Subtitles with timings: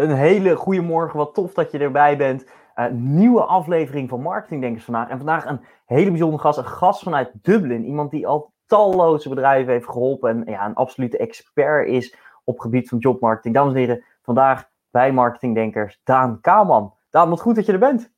[0.00, 2.46] Een hele goede morgen, wat tof dat je erbij bent.
[2.74, 5.08] Een nieuwe aflevering van Marketing Denkers vandaag.
[5.08, 7.84] En vandaag een hele bijzondere gast, een gast vanuit Dublin.
[7.84, 12.62] Iemand die al talloze bedrijven heeft geholpen en ja, een absolute expert is op het
[12.62, 13.54] gebied van jobmarketing.
[13.54, 16.94] Dames en heren, vandaag bij Marketing Denkers Daan Kaalman.
[17.10, 18.12] Daan, wat goed dat je er bent.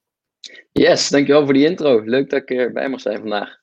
[0.72, 2.00] Yes, dankjewel voor die intro.
[2.04, 3.60] Leuk dat ik erbij mag zijn vandaag.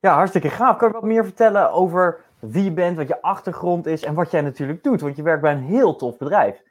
[0.00, 0.76] Ja, hartstikke gaaf.
[0.76, 4.30] Kan je wat meer vertellen over wie je bent, wat je achtergrond is en wat
[4.30, 5.00] jij natuurlijk doet?
[5.00, 6.62] Want je werkt bij een heel tof bedrijf.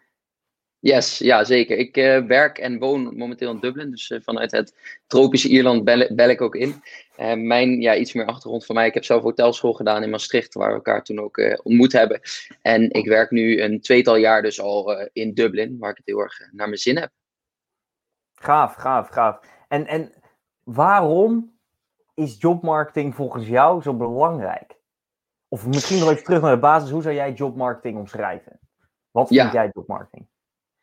[0.81, 1.77] Yes, ja zeker.
[1.77, 4.75] Ik uh, werk en woon momenteel in Dublin, dus uh, vanuit het
[5.07, 6.83] tropische Ierland bel, bel ik ook in.
[7.17, 8.87] Uh, mijn, ja, iets meer achtergrond van mij.
[8.87, 12.21] Ik heb zelf hotelschool gedaan in Maastricht, waar we elkaar toen ook ontmoet hebben.
[12.61, 16.19] En ik werk nu een tweetal jaar dus al in Dublin, waar ik het heel
[16.19, 17.11] erg naar mijn zin heb.
[18.33, 19.39] Gaaf, gaaf, gaaf.
[19.67, 20.13] En, en
[20.63, 21.57] waarom
[22.15, 24.77] is jobmarketing volgens jou zo belangrijk?
[25.47, 28.59] Of misschien nog even terug naar de basis, hoe zou jij jobmarketing omschrijven?
[29.11, 29.51] Wat vind ja.
[29.51, 30.27] jij jobmarketing?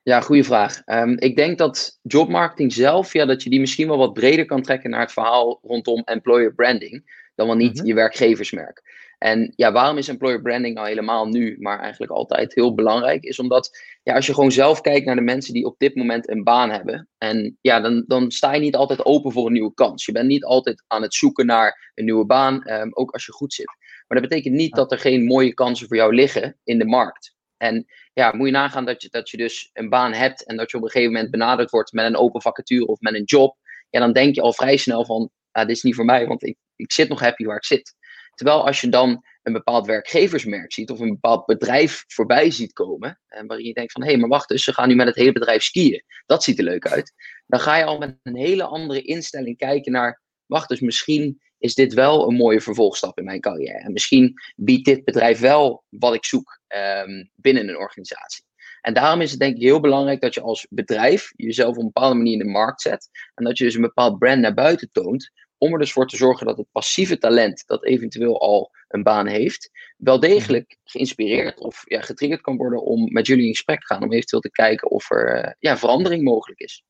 [0.09, 0.83] Ja, goede vraag.
[0.87, 4.63] Um, ik denk dat jobmarketing zelf, ja, dat je die misschien wel wat breder kan
[4.63, 7.87] trekken naar het verhaal rondom employer branding, dan wel niet mm -hmm.
[7.87, 8.83] je werkgeversmerk.
[9.19, 13.25] En ja, waarom is employer branding nou helemaal nu, maar eigenlijk altijd heel belangrijk?
[13.25, 16.31] Is omdat ja, als je gewoon zelf kijkt naar de mensen die op dit moment
[16.31, 19.75] een baan hebben, en ja, dan, dan sta je niet altijd open voor een nieuwe
[19.75, 20.05] kans.
[20.05, 23.33] Je bent niet altijd aan het zoeken naar een nieuwe baan, um, ook als je
[23.33, 23.77] goed zit.
[24.09, 27.36] Maar dat betekent niet dat er geen mooie kansen voor jou liggen in de markt.
[27.57, 30.71] En ja, moet je nagaan dat je, dat je dus een baan hebt en dat
[30.71, 33.57] je op een gegeven moment benaderd wordt met een open vacature of met een job.
[33.91, 36.43] Ja, dan denk je al vrij snel van, ah, dit is niet voor mij, want
[36.43, 37.95] ik, ik zit nog happy waar ik zit.
[38.35, 43.21] Terwijl als je dan een bepaald werkgeversmerk ziet of een bepaald bedrijf voorbij ziet komen,
[43.27, 45.17] en waarin je denkt van, hé, hey, maar wacht dus, ze gaan nu met het
[45.17, 46.05] hele bedrijf skiën.
[46.27, 47.13] Dat ziet er leuk uit.
[47.47, 51.75] Dan ga je al met een hele andere instelling kijken naar, wacht dus, misschien is
[51.75, 53.79] dit wel een mooie vervolgstap in mijn carrière.
[53.79, 58.45] En misschien biedt dit bedrijf wel wat ik zoek um, binnen een organisatie.
[58.87, 61.93] En daarom is het denk ik heel belangrijk dat je als bedrijf jezelf op een
[61.93, 63.09] bepaalde manier in de markt zet.
[63.35, 65.31] En dat je dus een bepaald brand naar buiten toont.
[65.59, 69.27] Om er dus voor te zorgen dat het passieve talent dat eventueel al een baan
[69.27, 73.87] heeft, wel degelijk geïnspireerd of ja, getriggerd kan worden om met jullie in gesprek te
[73.87, 74.03] gaan.
[74.03, 76.83] Om eventueel te kijken of er uh, ja, verandering mogelijk is.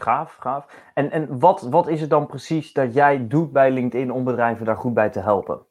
[0.00, 0.66] Gaaf, gaaf.
[0.94, 4.66] En, en wat, wat is het dan precies dat jij doet bij LinkedIn om bedrijven
[4.66, 5.66] daar goed bij te helpen?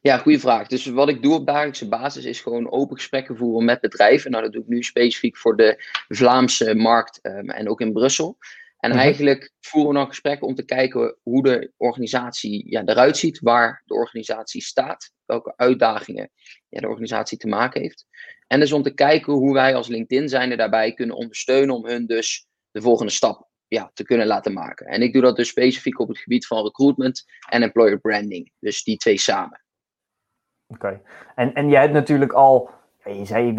[0.00, 0.66] Ja, goede vraag.
[0.66, 4.30] Dus wat ik doe op dagelijkse basis is gewoon open gesprekken voeren met bedrijven.
[4.30, 8.36] Nou, dat doe ik nu specifiek voor de Vlaamse markt um, en ook in Brussel.
[8.78, 9.04] En mm -hmm.
[9.04, 13.82] eigenlijk voeren we dan gesprekken om te kijken hoe de organisatie ja, eruit ziet, waar
[13.84, 16.30] de organisatie staat, welke uitdagingen
[16.68, 18.06] ja, de organisatie te maken heeft.
[18.46, 22.06] En dus om te kijken hoe wij als LinkedIn zijnde daarbij kunnen ondersteunen om hun
[22.06, 24.86] dus de volgende stap ja, te kunnen laten maken.
[24.86, 28.52] En ik doe dat dus specifiek op het gebied van recruitment en employer branding.
[28.58, 29.62] Dus die twee samen.
[30.66, 31.00] Oké.
[31.34, 32.70] En, en jij hebt natuurlijk al,
[33.04, 33.54] je zei je,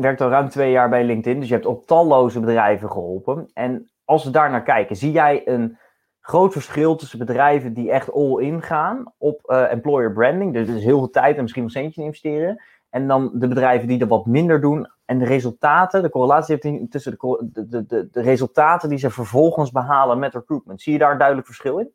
[0.00, 3.50] werkt, al ruim twee jaar bij LinkedIn, dus je hebt op talloze bedrijven geholpen.
[3.52, 5.78] En als we daar naar kijken, zie jij een
[6.20, 10.98] groot verschil tussen bedrijven die echt all-in gaan op uh, employer branding, dus, dus heel
[10.98, 14.60] veel tijd en misschien nog centje investeren, en dan de bedrijven die er wat minder
[14.60, 19.70] doen en de resultaten, de correlatie tussen de, de, de, de resultaten die ze vervolgens
[19.70, 20.82] behalen met recruitment.
[20.82, 21.90] Zie je daar een duidelijk verschil in?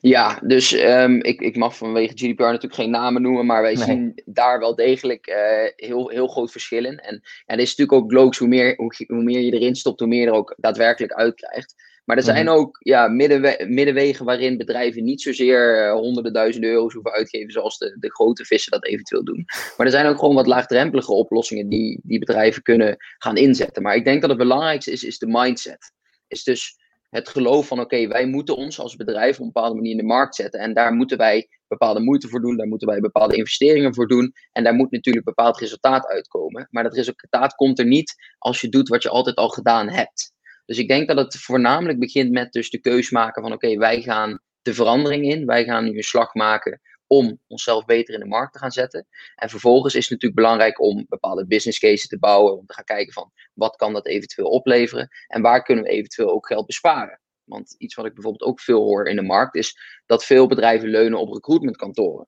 [0.00, 3.84] Ja, dus um, ik, ik mag vanwege GDPR natuurlijk geen namen noemen, maar wij nee.
[3.84, 6.98] zien daar wel degelijk uh, heel, heel groot verschil in.
[6.98, 7.14] En,
[7.46, 10.08] en het is natuurlijk ook logisch, hoe meer, hoe, hoe meer je erin stopt, hoe
[10.08, 11.74] meer je er ook daadwerkelijk uitkrijgt.
[12.04, 16.92] Maar er zijn ook ja, middenwe middenwegen waarin bedrijven niet zozeer uh, honderden duizenden euro's
[16.92, 19.44] hoeven uitgeven zoals de, de grote vissen dat eventueel doen.
[19.76, 23.82] Maar er zijn ook gewoon wat laagdrempelige oplossingen die, die bedrijven kunnen gaan inzetten.
[23.82, 25.92] Maar ik denk dat het belangrijkste is, is de mindset.
[26.28, 26.80] Is dus
[27.10, 29.96] het geloof van oké, okay, wij moeten ons als bedrijf op een bepaalde manier in
[29.96, 30.60] de markt zetten.
[30.60, 34.32] En daar moeten wij bepaalde moeite voor doen, daar moeten wij bepaalde investeringen voor doen.
[34.52, 36.68] En daar moet natuurlijk bepaald resultaat uitkomen.
[36.70, 40.32] Maar dat resultaat komt er niet als je doet wat je altijd al gedaan hebt.
[40.64, 44.02] Dus ik denk dat het voornamelijk begint met dus de keus maken van oké, wij
[44.02, 45.46] gaan de verandering in.
[45.46, 49.06] Wij gaan nu een slag maken om onszelf beter in de markt te gaan zetten.
[49.34, 52.58] En vervolgens is het natuurlijk belangrijk om bepaalde business cases te bouwen.
[52.58, 55.08] Om te gaan kijken van wat kan dat eventueel opleveren.
[55.26, 57.20] En waar kunnen we eventueel ook geld besparen.
[57.44, 60.88] Want iets wat ik bijvoorbeeld ook veel hoor in de markt is dat veel bedrijven
[60.88, 62.26] leunen op recruitmentkantoren.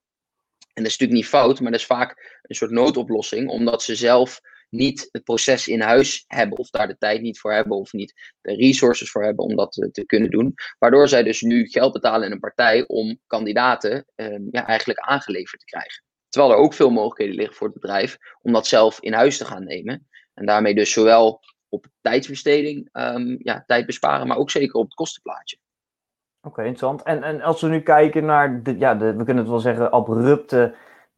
[0.58, 3.94] En dat is natuurlijk niet fout, maar dat is vaak een soort noodoplossing, omdat ze
[3.94, 4.40] zelf
[4.74, 8.34] niet het proces in huis hebben, of daar de tijd niet voor hebben, of niet
[8.40, 10.54] de resources voor hebben om dat te, te kunnen doen.
[10.78, 15.60] Waardoor zij dus nu geld betalen in een partij om kandidaten ehm, ja, eigenlijk aangeleverd
[15.60, 16.04] te krijgen.
[16.28, 19.44] Terwijl er ook veel mogelijkheden liggen voor het bedrijf om dat zelf in huis te
[19.44, 20.08] gaan nemen.
[20.34, 24.94] En daarmee dus zowel op tijdsbesteding um, ja, tijd besparen, maar ook zeker op het
[24.94, 25.58] kostenplaatje.
[26.40, 27.02] Oké, interessant.
[27.02, 29.90] En, en als we nu kijken naar, de, ja, de, we kunnen het wel zeggen,
[29.90, 30.74] abrupte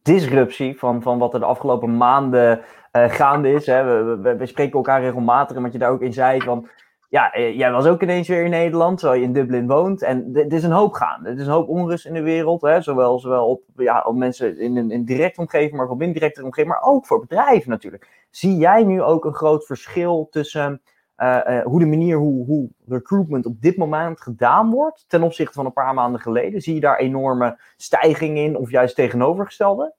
[0.07, 2.61] disruptie van, van wat er de afgelopen maanden
[2.93, 3.67] uh, gaande is.
[3.67, 4.05] Hè.
[4.17, 6.69] We, we, spreken elkaar regelmatig en wat je daar ook in zei van...
[7.09, 10.03] Ja, eh, jij was ook ineens weer in Nederland, terwijl je in Dublin woont.
[10.03, 11.29] En er is een hoop gaande.
[11.29, 12.63] Er is een hoop onrust in de wereld.
[12.63, 12.81] Hè.
[12.81, 16.45] Zowel, zowel op, ja, op mensen in een in directe omgeving, maar ook op indirecte
[16.45, 16.73] omgeving.
[16.73, 18.27] Maar ook voor bedrijven natuurlijk.
[18.31, 20.83] Zie jij nu ook een groot verschil tussen
[21.17, 25.67] uh, hoe de manier hoe, hoe recruitment op dit moment gedaan wordt ten opzichte van
[25.67, 26.61] een paar maanden geleden?
[26.61, 29.95] Zie je daar enorme stijging in of juist tegenovergestelde?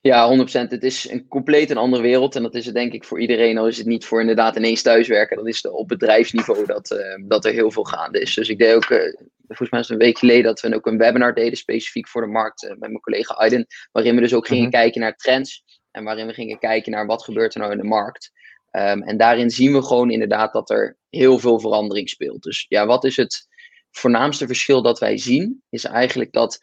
[0.00, 0.42] Ja, 100%.
[0.50, 2.36] Het is een compleet een andere wereld.
[2.36, 3.58] En dat is het denk ik voor iedereen.
[3.58, 5.36] Al is het niet voor inderdaad ineens thuiswerken.
[5.36, 8.34] Dan is het op bedrijfsniveau dat, uh, dat er heel veel gaande is.
[8.34, 8.98] Dus ik deed ook, uh,
[9.46, 12.20] volgens mij is het een week geleden, dat we ook een webinar deden specifiek voor
[12.20, 13.66] de markt uh, met mijn collega Aiden.
[13.92, 14.80] Waarin we dus ook gingen mm -hmm.
[14.80, 15.64] kijken naar trends.
[15.90, 18.32] En waarin we gingen kijken naar wat gebeurt er nou in de markt.
[18.76, 22.42] Um, en daarin zien we gewoon inderdaad dat er heel veel verandering speelt.
[22.42, 23.46] Dus ja, wat is het
[23.90, 25.62] voornaamste verschil dat wij zien?
[25.70, 26.58] Is eigenlijk dat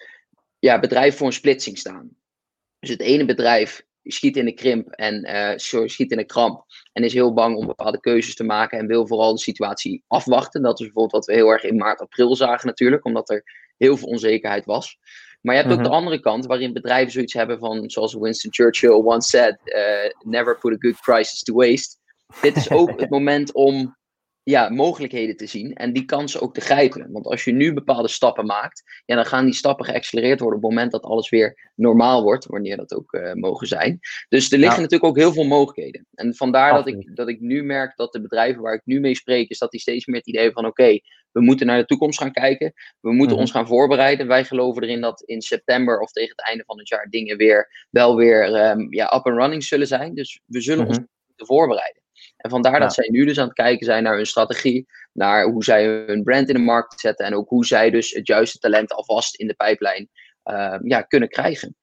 [0.59, 2.09] ja, bedrijven voor een splitsing staan.
[2.79, 6.65] Dus het ene bedrijf schiet in de krimp en uh, sorry, schiet in de kramp.
[6.93, 10.61] En is heel bang om bepaalde keuzes te maken en wil vooral de situatie afwachten.
[10.61, 13.43] Dat is bijvoorbeeld wat we heel erg in maart, april zagen natuurlijk, omdat er
[13.77, 14.97] heel veel onzekerheid was.
[15.41, 15.93] Maar je hebt ook mm -hmm.
[15.93, 20.57] de andere kant, waarin bedrijven zoiets hebben van, zoals Winston Churchill once said, uh, never
[20.57, 21.97] put a good crisis to waste.
[22.41, 23.95] Dit is ook het moment om
[24.43, 27.11] ja, mogelijkheden te zien en die kansen ook te grijpen.
[27.11, 30.63] Want als je nu bepaalde stappen maakt, ja, dan gaan die stappen geaccelereerd worden op
[30.63, 33.99] het moment dat alles weer normaal wordt, wanneer dat ook uh, mogen zijn.
[34.29, 34.81] Dus er liggen ja.
[34.81, 36.07] natuurlijk ook heel veel mogelijkheden.
[36.13, 39.15] En vandaar dat ik, dat ik nu merk dat de bedrijven waar ik nu mee
[39.15, 41.01] spreek, is dat die steeds meer het idee van oké, okay,
[41.31, 43.39] we moeten naar de toekomst gaan kijken, we moeten mm -hmm.
[43.39, 44.27] ons gaan voorbereiden.
[44.27, 47.87] Wij geloven erin dat in september of tegen het einde van het jaar dingen weer
[47.89, 50.13] wel weer um, ja, up and running zullen zijn.
[50.15, 50.97] Dus we zullen mm -hmm.
[50.97, 52.00] ons moeten voorbereiden.
[52.41, 52.79] En vandaar ja.
[52.79, 56.23] dat zij nu dus aan het kijken zijn naar hun strategie, naar hoe zij hun
[56.23, 59.47] brand in de markt zetten en ook hoe zij dus het juiste talent alvast in
[59.47, 60.09] de pijplijn
[60.45, 61.75] uh, ja, kunnen krijgen.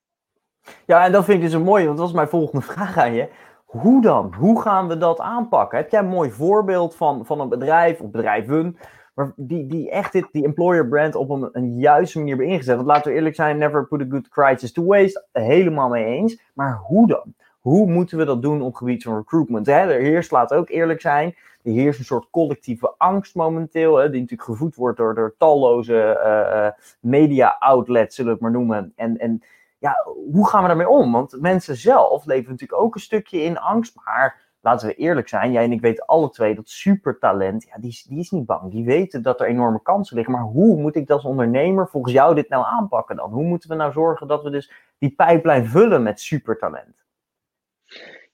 [0.87, 3.15] Ja, en dat vind ik dus een mooie, want dat was mijn volgende vraag aan
[3.15, 3.29] je.
[3.65, 4.35] Hoe dan?
[4.35, 5.79] Hoe gaan we dat aanpakken?
[5.79, 8.79] Heb jij een mooi voorbeeld van, van een bedrijf of bedrijven
[9.19, 12.77] maar die, die echt dit, die employer brand op een, een juiste manier hebben ingezet?
[12.77, 15.27] Want laten we eerlijk zijn, never put a good crisis to waste.
[15.33, 16.41] Helemaal mee eens.
[16.55, 17.35] Maar hoe dan?
[17.69, 19.67] Hoe moeten we dat doen op gebied van recruitment?
[19.67, 19.73] Hè?
[19.73, 24.21] Er heerst, laat ook eerlijk zijn, er heerst een soort collectieve angst momenteel, hè, die
[24.21, 28.93] natuurlijk gevoed wordt door, door talloze uh, media outlets, zullen we het maar noemen.
[28.97, 29.43] En, en
[29.79, 31.13] ja, hoe gaan we daarmee om?
[31.13, 35.53] Want mensen zelf leven natuurlijk ook een stukje in angst, maar laten we eerlijk zijn,
[35.53, 38.71] jij en ik weten alle twee dat supertalent, ja, die, die is niet bang.
[38.71, 40.35] Die weten dat er enorme kansen liggen.
[40.35, 43.31] Maar hoe moet ik als ondernemer volgens jou dit nou aanpakken dan?
[43.31, 47.07] Hoe moeten we nou zorgen dat we dus die pijplijn vullen met supertalent?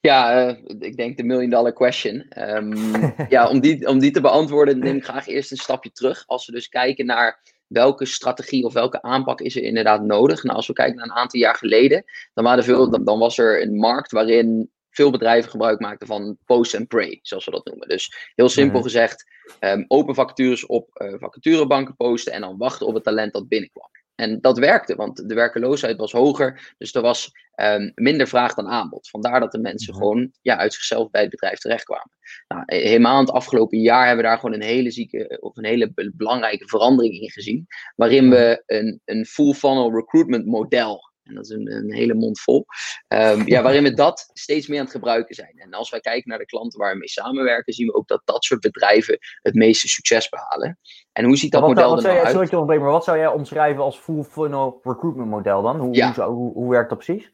[0.06, 2.26] Ja, uh, ik denk de million dollar question.
[2.38, 2.72] Um,
[3.28, 6.24] ja, om die, om die te beantwoorden neem ik graag eerst een stapje terug.
[6.26, 10.42] Als we dus kijken naar welke strategie of welke aanpak is er inderdaad nodig.
[10.42, 12.04] Nou, als we kijken naar een aantal jaar geleden,
[12.34, 16.38] dan, waren veel, dan, dan was er een markt waarin veel bedrijven gebruik maakten van
[16.44, 17.88] post and pray, zoals we dat noemen.
[17.88, 18.84] Dus heel simpel mm.
[18.84, 19.24] gezegd,
[19.60, 23.88] um, open vacatures op uh, vacaturebanken posten en dan wachten op het talent dat binnenkwam.
[24.14, 28.68] En dat werkte, want de werkeloosheid was hoger, dus er was um, minder vraag dan
[28.68, 29.08] aanbod.
[29.08, 30.02] Vandaar dat de mensen -hmm.
[30.02, 32.10] gewoon ja, uit zichzelf bij het bedrijf terechtkwamen.
[32.48, 35.92] Nou, helemaal het afgelopen jaar hebben we daar gewoon een hele zieke of een hele
[35.94, 37.66] belangrijke verandering in gezien,
[37.96, 42.40] waarin we een, een full funnel recruitment model en dat is een, een hele mond
[42.40, 42.66] vol.
[43.08, 45.52] Um, ja, waarin we dat steeds meer aan het gebruiken zijn.
[45.56, 48.22] En als wij kijken naar de klanten waar we mee samenwerken, zien we ook dat
[48.24, 50.78] dat soort bedrijven het meeste succes behalen.
[51.12, 52.48] En hoe ziet dat wat, model wat er nou uit?
[52.48, 55.80] Sorry, maar wat zou jij omschrijven als full funnel recruitment model dan?
[55.80, 56.12] Hoe, ja.
[56.14, 57.32] hoe, hoe, hoe werkt dat precies?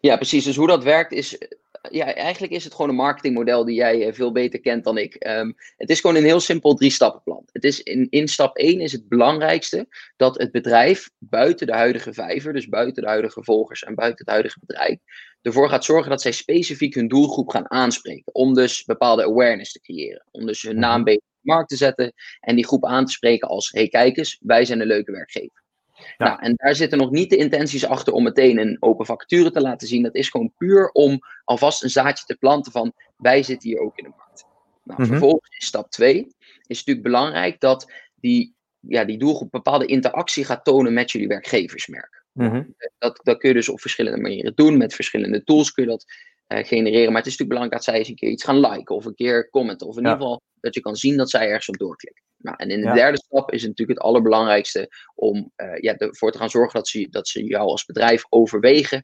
[0.00, 0.44] Ja, precies.
[0.44, 1.38] Dus hoe dat werkt is
[1.90, 5.26] ja, eigenlijk is het gewoon een marketingmodel die jij veel beter kent dan ik.
[5.26, 7.48] Um, het is gewoon een heel simpel drie-stappenplan.
[7.52, 9.86] Het is in, in stap 1 is het belangrijkste
[10.16, 14.28] dat het bedrijf buiten de huidige vijver, dus buiten de huidige volgers en buiten het
[14.28, 14.98] huidige bedrijf,
[15.42, 18.34] ervoor gaat zorgen dat zij specifiek hun doelgroep gaan aanspreken.
[18.34, 20.26] Om dus bepaalde awareness te creëren.
[20.30, 23.12] Om dus hun naam beter op de markt te zetten en die groep aan te
[23.12, 25.61] spreken als: hey, kijk eens, wij zijn een leuke werkgever.
[26.16, 26.26] Ja.
[26.26, 29.60] Nou, en daar zitten nog niet de intenties achter om meteen een open vacature te
[29.60, 30.02] laten zien.
[30.02, 33.98] Dat is gewoon puur om alvast een zaadje te planten van wij zitten hier ook
[33.98, 34.44] in de markt.
[34.82, 35.06] Nou, mm -hmm.
[35.06, 40.44] Vervolgens in stap 2 is het natuurlijk belangrijk dat die, ja, die doelgroep bepaalde interactie
[40.44, 42.20] gaat tonen met jullie werkgeversmerk.
[42.32, 42.62] Mhm.
[42.98, 44.76] dat, dat kun je dus op verschillende manieren doen.
[44.76, 46.04] Met verschillende tools kun je dat
[46.56, 47.12] genereren.
[47.12, 49.14] Maar het is natuurlijk belangrijk dat zij eens een keer iets gaan liken of een
[49.14, 49.86] keer commenten.
[49.86, 52.22] Of in ieder geval dat je kan zien dat zij ergens op doorklikken.
[52.36, 56.32] Nou, en in de derde stap is het natuurlijk het allerbelangrijkste om uh, ja, ervoor
[56.32, 59.02] te gaan zorgen dat ze, dat ze jou als bedrijf overwegen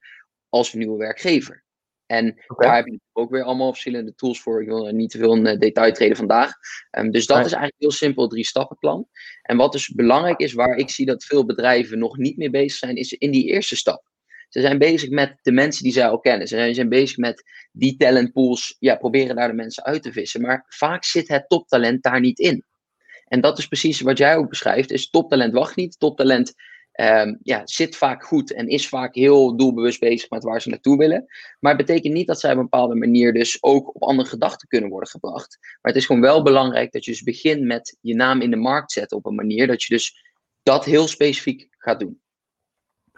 [0.48, 1.64] als nieuwe werkgever.
[2.06, 4.62] En daar heb je ook weer allemaal verschillende tools voor.
[4.62, 6.52] Ik wil er niet te veel in uh, detail treden vandaag.
[6.98, 9.08] Um, dus dat is eigenlijk heel simpel, drie stappenplan.
[9.42, 12.78] En wat dus belangrijk is, waar ik zie dat veel bedrijven nog niet mee bezig
[12.78, 14.02] zijn, is in die eerste stap.
[14.48, 16.48] Ze zijn bezig met de mensen die zij al kennen.
[16.48, 20.40] Ze zijn bezig met die talentpools, ja, proberen daar de mensen uit te vissen.
[20.40, 22.64] Maar vaak zit het toptalent daar niet in.
[23.24, 25.98] En dat is precies wat jij ook beschrijft, is toptalent wacht niet.
[25.98, 26.54] Toptalent
[27.00, 30.96] um, ja, zit vaak goed en is vaak heel doelbewust bezig met waar ze naartoe
[30.96, 31.26] willen.
[31.60, 34.68] Maar het betekent niet dat zij op een bepaalde manier dus ook op andere gedachten
[34.68, 35.58] kunnen worden gebracht.
[35.60, 38.56] Maar het is gewoon wel belangrijk dat je dus begint met je naam in de
[38.56, 40.24] markt zetten op een manier dat je dus
[40.62, 42.20] dat heel specifiek gaat doen.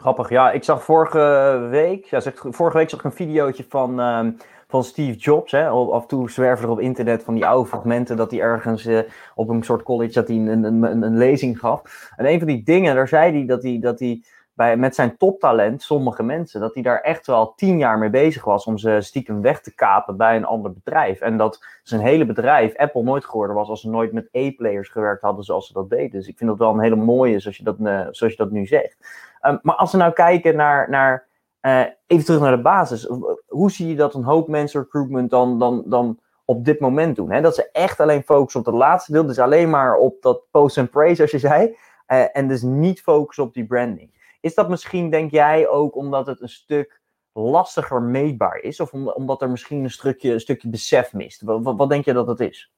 [0.00, 0.50] Grappig, ja.
[0.50, 4.36] Ik zag vorige week, ja, zeg, vorige week zag ik een videootje van, um,
[4.68, 5.52] van Steve Jobs.
[5.52, 5.68] Hè.
[5.68, 8.98] Af en toe zwerven er op internet van die oude fragmenten dat hij ergens uh,
[9.34, 12.10] op een soort college dat hij een, een, een, een, lezing gaf.
[12.16, 14.22] En een van die dingen, daar zei hij dat hij, dat hij
[14.60, 18.44] bij, met zijn toptalent, sommige mensen, dat hij daar echt wel tien jaar mee bezig
[18.44, 21.20] was om ze stiekem weg te kapen bij een ander bedrijf.
[21.20, 25.22] En dat zijn hele bedrijf, Apple, nooit geworden was als ze nooit met A-players gewerkt
[25.22, 26.10] hadden zoals ze dat deden.
[26.10, 28.50] Dus ik vind dat wel een hele mooie, zoals je dat, uh, zoals je dat
[28.50, 28.96] nu zegt.
[29.42, 31.26] Um, maar als we nou kijken naar, naar
[31.62, 33.08] uh, even terug naar de basis.
[33.48, 37.30] Hoe zie je dat een hoop mensen recruitment dan, dan, dan op dit moment doen?
[37.30, 37.40] Hè?
[37.40, 39.26] Dat ze echt alleen focussen op het laatste deel.
[39.26, 41.76] Dus alleen maar op dat post and praise, zoals je zei.
[42.08, 44.18] Uh, en dus niet focussen op die branding.
[44.40, 47.00] Is dat misschien, denk jij, ook omdat het een stuk
[47.32, 48.80] lastiger meetbaar is?
[48.80, 51.42] Of omdat er misschien een stukje, een stukje besef mist?
[51.42, 52.70] Wat, wat denk je dat het is?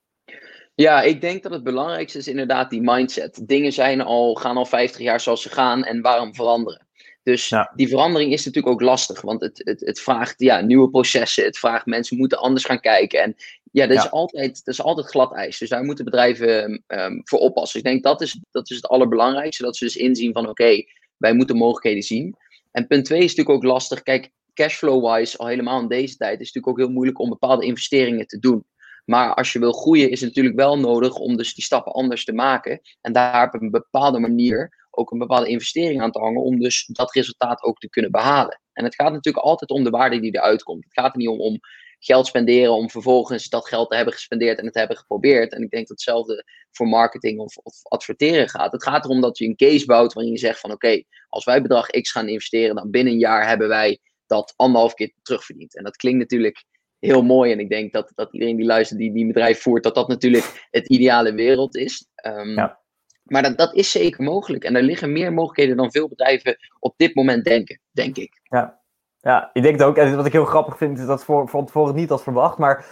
[0.75, 3.49] Ja, ik denk dat het belangrijkste is inderdaad die mindset.
[3.49, 6.87] Dingen zijn al, gaan al 50 jaar zoals ze gaan en waarom veranderen?
[7.23, 11.45] Dus die verandering is natuurlijk ook lastig, want het, het, het vraagt ja, nieuwe processen,
[11.45, 13.23] het vraagt mensen moeten anders gaan kijken.
[13.23, 13.37] En
[13.73, 15.59] ja, dat, Is, altijd, dat is altijd glad ijs.
[15.59, 17.79] Dus daar moeten bedrijven um, voor oppassen.
[17.79, 20.85] Ik denk dat is, dat is het allerbelangrijkste, dat ze dus inzien van oké,
[21.23, 22.37] wij moeten mogelijkheden zien.
[22.71, 24.03] En punt twee is natuurlijk ook lastig.
[24.03, 27.67] Kijk, cashflow-wise, al helemaal in deze tijd, is het natuurlijk ook heel moeilijk om bepaalde
[27.67, 28.65] investeringen te doen.
[29.05, 32.25] Maar als je wil groeien, is het natuurlijk wel nodig om dus die stappen anders
[32.25, 32.81] te maken.
[33.01, 36.87] En daar op een bepaalde manier ook een bepaalde investering aan te hangen om dus
[36.87, 38.61] dat resultaat ook te kunnen behalen.
[38.73, 40.85] En het gaat natuurlijk altijd om de waarde die eruit komt.
[40.85, 41.61] Het gaat er niet om, om
[42.05, 45.53] geld spenderen om vervolgens dat geld te hebben gespendeerd en het te hebben geprobeerd.
[45.53, 48.73] En ik denk dat hetzelfde voor marketing of, of adverteren gaat.
[48.73, 51.63] Het gaat erom dat je een case bouwt waarin je zegt van oké, als wij
[51.63, 55.77] bedrag X gaan investeren, dan binnen een jaar hebben wij dat anderhalf keer terugverdiend.
[55.77, 56.65] En dat klinkt natuurlijk
[56.99, 57.53] heel mooi.
[57.53, 60.69] En ik denk dat, dat iedereen die luistert, die die bedrijf voert, dat dat natuurlijk
[60.71, 62.07] het ideale wereld is.
[62.27, 62.81] Um, ja.
[63.23, 64.65] Maar dat, dat is zeker mogelijk.
[64.65, 68.41] En er liggen meer mogelijkheden dan veel bedrijven op dit moment denken, denk ik.
[68.43, 68.82] Ja,
[69.23, 69.97] ja, ik denk het ook.
[69.97, 72.59] En wat ik heel grappig vind, is dat voor, van tevoren niet had verwacht.
[72.59, 72.87] Maar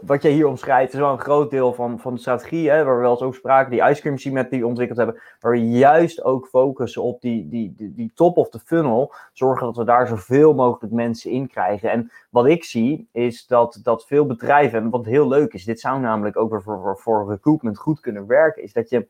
[0.00, 2.70] wat jij hier omschrijft, is wel een groot deel van, van de strategie.
[2.70, 5.20] Hè, waar we wel eens over spraken, die ice cream met die ontwikkeld hebben.
[5.40, 9.14] Waar we juist ook focussen op die, die, die, top of the funnel.
[9.32, 11.90] Zorgen dat we daar zoveel mogelijk mensen in krijgen.
[11.90, 15.80] En wat ik zie, is dat, dat veel bedrijven, en wat heel leuk is, dit
[15.80, 19.06] zou namelijk ook weer voor, voor, voor recruitment goed kunnen werken, is dat je.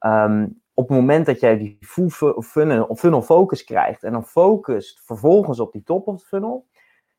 [0.00, 1.78] Um, op het moment dat jij die
[2.40, 6.66] funnel, funnel focus krijgt en dan focust vervolgens op die top of funnel,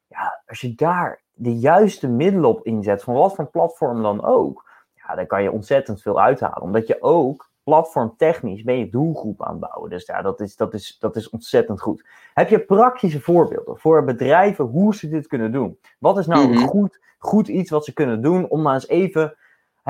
[0.08, 4.70] ja, als je daar de juiste middelen op inzet, van wat voor platform dan ook,
[4.94, 6.62] ja, dan kan je ontzettend veel uithalen.
[6.62, 9.90] Omdat je ook platformtechnisch ben je doelgroep aan het bouwen.
[9.90, 12.06] Dus ja, dat is, dat, is, dat is ontzettend goed.
[12.34, 15.80] Heb je praktische voorbeelden voor bedrijven hoe ze dit kunnen doen?
[16.00, 16.66] Wat is nou een mhm.
[16.66, 19.36] goed, goed iets wat ze kunnen doen om nou eens even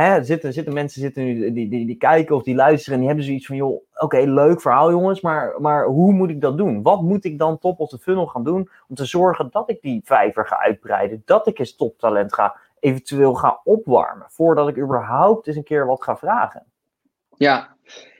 [0.01, 3.08] Hè, zitten, zitten mensen zitten nu, die, die, die kijken of die luisteren en die
[3.08, 6.81] hebben zoiets van, joh, oké, leuk verhaal jongens, maar, maar hoe moet ik dat doen?
[6.81, 9.81] Wat moet ik dan top of de funnel gaan doen om te zorgen dat ik
[9.81, 15.48] die vijver ga uitbreiden, dat ik eens toptalent ga, eventueel ga opwarmen, voordat ik überhaupt
[15.48, 16.65] eens een keer wat ga vragen?
[17.38, 17.75] Ja,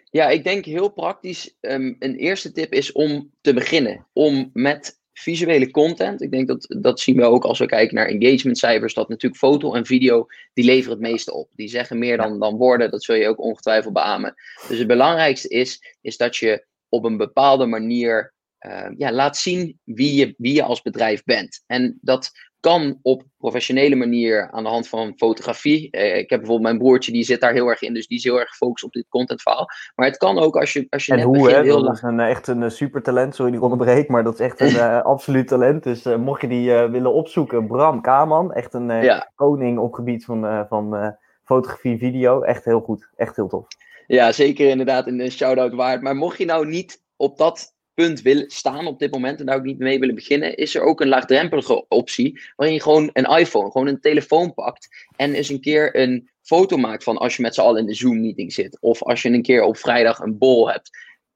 [0.10, 5.01] ja ik denk heel praktisch, um, een eerste tip is om te beginnen, om met
[5.14, 6.22] visuele content.
[6.22, 8.94] Ik denk dat dat zien we ook als we kijken naar engagementcijfers.
[8.94, 11.50] Dat natuurlijk foto en video, die leveren het meeste op.
[11.56, 12.92] Die zeggen meer dan, dan woorden.
[12.92, 14.36] Dat zul je ook ongetwijfeld beamen.
[14.68, 18.34] Dus het belangrijkste is, is dat je op een bepaalde manier
[18.68, 21.64] uh, ja, laat zien wie je, wie je als bedrijf bent.
[21.68, 25.92] En dat kan op professionele manier aan de hand van fotografie.
[25.92, 28.24] Eh, ik heb bijvoorbeeld mijn broertje, die zit daar heel erg in, dus die is
[28.24, 29.68] heel erg gefocust op dit contentverhaal.
[29.96, 32.02] Maar het kan ook als je, als je en net hoe, begint, heel Dat is
[32.02, 35.48] een, echt een uh, supertalent, sorry die onderbreek, maar dat is echt een uh, absoluut
[35.48, 35.84] talent.
[35.84, 41.16] Dus mocht je die willen opzoeken, Bram Kaman, echt een koning op gebied van, van
[41.44, 42.42] fotografie, video.
[42.42, 43.68] Echt heel goed, echt heel tof.
[44.08, 46.02] Ja, zeker inderdaad een shout-out waard.
[46.02, 49.56] Maar mocht je nou niet op dat punt willen staan op dit moment en daar
[49.56, 53.38] ook niet mee willen beginnen, is er ook een laagdrempelige optie waarin je gewoon een
[53.38, 57.42] iPhone, gewoon een telefoon pakt en eens een keer een foto maakt van als je
[57.42, 60.38] met z'n allen in de Zoom-meeting zit of als je een keer op vrijdag een
[60.38, 60.90] bol hebt.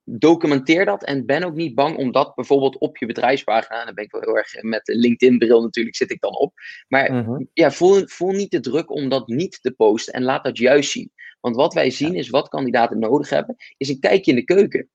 [0.03, 3.95] Documenteer dat en ben ook niet bang om dat bijvoorbeeld op je bedrijfspagina, en dan
[3.95, 6.53] ben ik wel heel erg met de LinkedIn-bril natuurlijk, zit ik dan op.
[6.87, 7.43] Maar mhm.
[7.53, 10.91] ja, voel, voel niet de druk om dat niet te posten en laat dat juist
[10.91, 11.11] zien.
[11.41, 14.89] Want wat wij zien is wat kandidaten nodig hebben, is een kijkje in de keuken.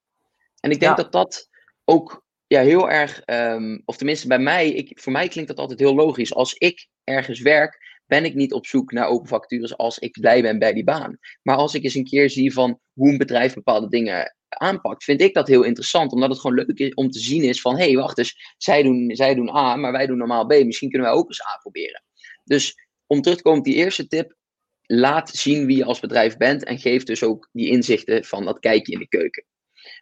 [0.61, 1.50] En ik denk dat dat
[1.91, 5.79] ook ja, heel erg, ehm, of tenminste bij mij, ik, voor mij klinkt dat altijd
[5.79, 6.35] heel logisch.
[6.35, 10.43] Als ik ergens werk, ben ik niet op zoek naar open vacatures als ik blij
[10.43, 11.19] ben bij die baan.
[11.43, 15.21] Maar als ik eens een keer zie van hoe een bedrijf bepaalde dingen aanpakt, vind
[15.21, 16.13] ik dat heel interessant.
[16.13, 18.83] Omdat het gewoon leuk is om te zien is van, hé, hey, wacht eens, zij
[18.83, 20.65] doen, zij doen A, maar wij doen normaal B.
[20.65, 22.03] Misschien kunnen wij ook eens A proberen.
[22.45, 22.75] Dus
[23.07, 24.35] om terug te komen op die eerste tip,
[24.83, 28.59] laat zien wie je als bedrijf bent en geef dus ook die inzichten van dat
[28.59, 29.45] kijkje in de keuken.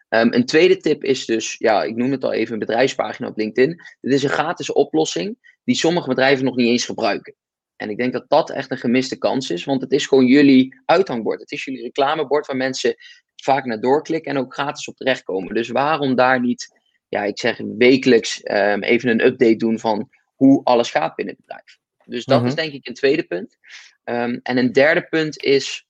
[0.08, 3.36] Um, een tweede tip is dus, ja, ik noem het al even, een bedrijfspagina op
[3.36, 3.82] LinkedIn.
[4.00, 7.34] Dit is een gratis oplossing die sommige bedrijven nog niet eens gebruiken.
[7.76, 10.78] En ik denk dat dat echt een gemiste kans is, want het is gewoon jullie
[10.84, 11.40] uithangbord.
[11.40, 12.94] Het is jullie reclamebord waar mensen
[13.36, 15.54] vaak naar doorklikken en ook gratis op terechtkomen.
[15.54, 20.60] Dus waarom daar niet, ja, ik zeg wekelijks um, even een update doen van hoe
[20.64, 21.78] alles gaat binnen het bedrijf.
[22.04, 22.60] Dus dat is mhm.
[22.60, 23.56] denk ik een tweede punt.
[24.04, 25.86] Um, en een derde punt is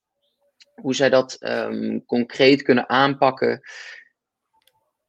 [0.75, 3.61] hoe zij dat um, concreet kunnen aanpakken.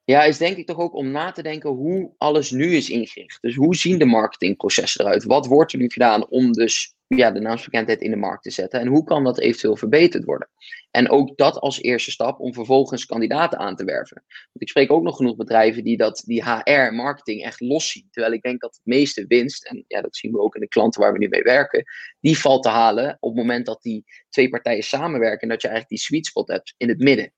[0.10, 3.38] Ja, is denk ik toch ook om na te denken hoe alles nu is ingericht.
[3.42, 5.24] Dus hoe zien de marketingprocessen eruit?
[5.24, 8.80] Wat wordt er nu gedaan om dus ja, de naamsbekendheid in de markt te zetten?
[8.80, 10.50] En hoe kan dat eventueel verbeterd worden?
[10.92, 14.24] En ook dat als eerste stap om vervolgens kandidaten aan te werven.
[14.28, 18.08] Want ik spreek ook nog genoeg bedrijven die dat, die HR, marketing echt los zien.
[18.12, 20.68] Terwijl ik denk dat het meeste winst, en ja, dat zien we ook in de
[20.68, 21.84] klanten waar we nu mee werken,
[22.20, 25.68] die valt te halen op het moment dat die twee partijen samenwerken en dat je
[25.68, 27.34] eigenlijk die sweet spot hebt in het midden.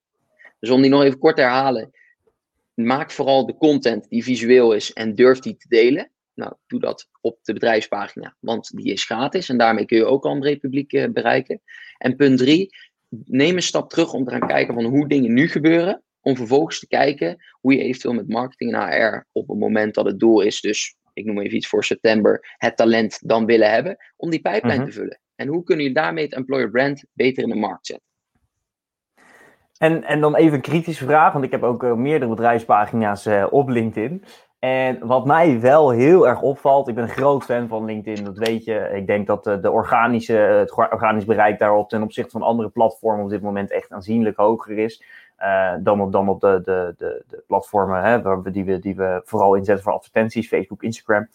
[0.59, 1.91] Dus om die nog even kort te herhalen,
[2.85, 6.11] maak vooral de content die visueel is en durf die te delen.
[6.33, 10.25] Nou, doe dat op de bedrijfspagina, want die is gratis en daarmee kun je ook
[10.25, 11.61] al een breed publiek eh, bereiken.
[11.97, 12.69] En punt drie,
[13.25, 16.79] neem een stap terug om te gaan kijken van hoe dingen nu gebeuren, om vervolgens
[16.79, 20.41] te kijken hoe je eventueel met marketing en HR op het moment dat het doel
[20.41, 24.41] is, dus ik noem even iets voor september, het talent dan willen hebben, om die
[24.41, 24.89] pijplijn mhm.
[24.89, 25.19] te vullen.
[25.35, 28.10] En hoe kun je daarmee het employer brand beter in de markt zetten?
[29.81, 33.45] En, en dan even een kritische vraag, want ik heb ook uh, meerdere bedrijfspagina's uh,
[33.49, 34.23] op LinkedIn.
[34.59, 38.37] En wat mij wel heel erg opvalt, ik ben een groot fan van LinkedIn, dat
[38.37, 38.89] weet je.
[38.93, 43.23] Ik denk dat de, de organische, het organisch bereik daarop ten opzichte van andere platformen
[43.23, 45.03] op dit moment echt aanzienlijk hoger is.
[45.79, 49.21] Dan op, dan op de, de, de, platformen hè, waar we, die, we, die we
[49.25, 51.27] vooral inzetten voor advertenties, Facebook, Instagram.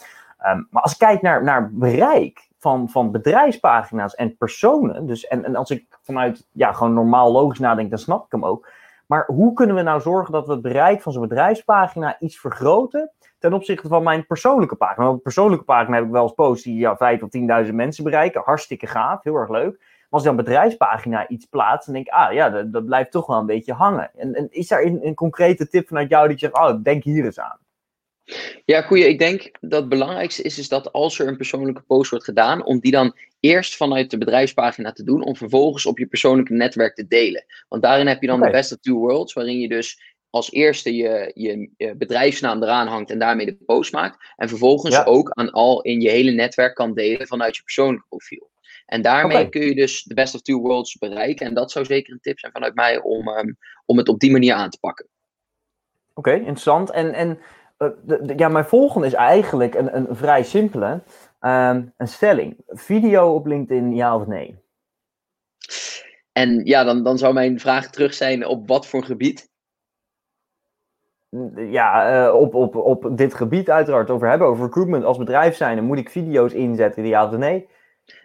[0.47, 5.45] Um, maar als ik kijk naar, naar bereik van, van bedrijfspagina's en personen, dus, en,
[5.45, 8.69] en als ik vanuit ja, gewoon normaal logisch nadenk, dan snap ik hem ook.
[9.07, 13.11] Maar hoe kunnen we nou zorgen dat we het bereik van zo'n bedrijfspagina iets vergroten
[13.39, 15.05] ten opzichte van mijn persoonlijke pagina?
[15.05, 18.05] Want een persoonlijke pagina heb ik wel eens posts die ja, 5 tot 10.000 mensen
[18.05, 18.43] bereiken.
[18.45, 19.79] Hartstikke gaaf, heel erg leuk.
[19.79, 23.11] Maar als ik dan bedrijfspagina iets plaats, dan denk ik, ah ja, dat, dat blijft
[23.11, 24.11] toch wel een beetje hangen.
[24.15, 27.41] En, is daar een, een, concrete tip vanuit jou die zegt, oh, denk hier eens
[27.41, 27.59] aan?
[28.65, 32.11] Ja, Koeien, ik denk dat het belangrijkste is, is dat als er een persoonlijke post
[32.11, 36.07] wordt gedaan, om die dan eerst vanuit de bedrijfspagina te doen, om vervolgens op je
[36.07, 37.45] persoonlijke netwerk te delen.
[37.69, 40.95] Want daarin heb je dan de best of two worlds, waarin je dus als eerste
[40.95, 44.33] je, je, bedrijfsnaam eraan hangt en daarmee de post maakt.
[44.37, 48.51] En vervolgens ook aan al in je hele netwerk kan delen vanuit je persoonlijke profiel.
[48.87, 51.47] En daarmee kun je dus de best of two worlds bereiken.
[51.47, 53.53] En dat zou zeker een tip zijn vanuit mij om, ehm,
[53.85, 55.07] om het op die manier aan te pakken.
[56.15, 56.91] Oké, interessant.
[56.91, 57.39] En, en
[57.77, 61.03] de, ja, mijn volgende is eigenlijk een, een vrij simpele.
[61.41, 62.57] Ehm, een stelling.
[62.67, 64.65] Video op LinkedIn, ja of nee?
[66.33, 69.51] En ja, dan, dan zou mijn vraag terug zijn op wat voor gebied?
[71.55, 75.77] Ja, uh, op, op, op dit gebied uiteraard over hebben, over recruitment als bedrijf zijn.
[75.77, 77.69] Dan moet ik video's inzetten, ja of nee?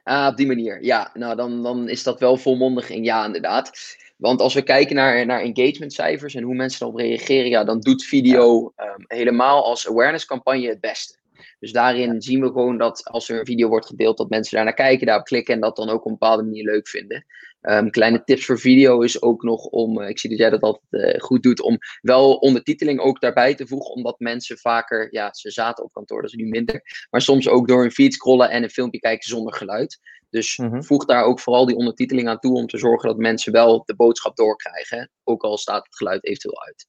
[0.04, 1.12] Ah, op die manier, ja.
[1.14, 3.72] Nou, dan, dan is dat wel volmondig in ja, inderdaad.
[4.18, 8.04] Want als we kijken naar, naar engagementcijfers en hoe mensen erop reageren, ja, dan doet
[8.04, 11.20] video um, helemaal als awareness campagne het beste.
[11.62, 14.66] Dus daarin zien we gewoon dat als er een video wordt gedeeld, dat mensen daar
[14.66, 17.26] naar kijken, daarop klikken en dat dan ook op een bepaalde manier leuk vinden.
[17.62, 20.62] Um, kleine tips voor video is ook nog om, uh, ik zie dat jij dat
[20.62, 25.34] altijd uh, goed doet, om wel ondertiteling ook daarbij te voegen, omdat mensen vaker, ja,
[25.34, 28.50] ze zaten op kantoor, dat is nu minder, maar soms ook door een feed scrollen
[28.50, 30.00] en een filmpje kijken zonder geluid.
[30.30, 30.82] Dus mhm.
[30.82, 33.96] voeg daar ook vooral die ondertiteling aan toe om te zorgen dat mensen wel de
[33.96, 36.88] boodschap doorkrijgen, ook al staat het geluid eventueel uit.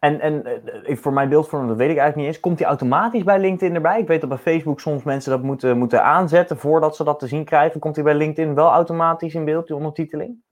[0.00, 0.42] En, en
[0.86, 2.40] uh, voor mijn beeldvorming, dat weet ik eigenlijk niet eens.
[2.40, 4.00] Komt die automatisch bij LinkedIn erbij?
[4.00, 7.26] Ik weet dat bij Facebook soms mensen dat moeten, moeten aanzetten voordat ze dat te
[7.26, 7.80] zien krijgen.
[7.80, 10.42] Komt die bij LinkedIn wel automatisch in beeld, die ondertiteling?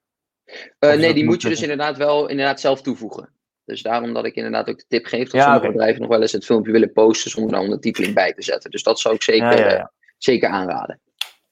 [0.80, 3.32] Uh, nee, die moet je dus inderdaad wel inderdaad zelf toevoegen.
[3.64, 6.32] Dus daarom dat ik inderdaad ook de tip geef dat sommige bedrijven nog wel eens
[6.32, 8.70] het filmpje willen posten zonder daar ondertiteling bij te zetten.
[8.70, 11.00] Dus dat zou ik zeker, zeker aanraden.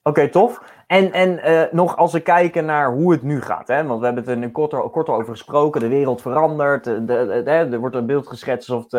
[0.02, 0.60] Oké, tof.
[0.86, 3.84] En, en uh, nog als we kijken naar hoe het nu gaat, hè?
[3.84, 7.96] want we hebben het er korter, korter over gesproken, de wereld verandert, de, er wordt
[7.96, 8.98] een beeld geschetst alsof de,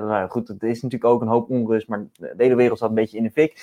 [0.00, 2.88] uh, nou goed, het is natuurlijk ook een hoop onrust, maar de hele wereld staat
[2.88, 3.60] een beetje in de fik.